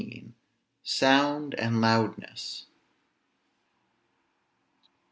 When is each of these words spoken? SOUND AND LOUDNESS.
SOUND 0.81 1.53
AND 1.59 1.79
LOUDNESS. 1.79 2.65